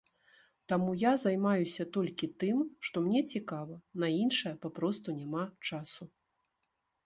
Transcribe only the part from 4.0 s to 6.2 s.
на іншае папросту няма часу.